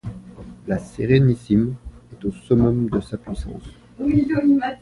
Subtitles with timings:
[0.65, 1.75] La Sérénissime
[2.11, 3.69] est au summum de sa puissance.